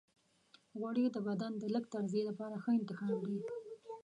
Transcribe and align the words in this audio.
غوړې 0.77 1.05
د 1.11 1.17
بدن 1.27 1.53
د 1.57 1.63
لږ 1.73 1.83
تغذیې 1.93 2.23
لپاره 2.29 2.55
ښه 2.63 2.71
انتخاب 2.79 3.19
دی. 3.29 3.39